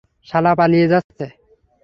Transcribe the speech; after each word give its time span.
শালা 0.27 0.51
পালিয়ে 0.55 0.87
যাচ্ছে। 0.87 1.25